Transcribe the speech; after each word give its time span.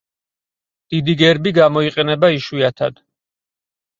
დიდი 0.93 1.15
გერბი 1.19 1.51
გამოიყენება 1.59 2.31
იშვიათად. 2.39 2.97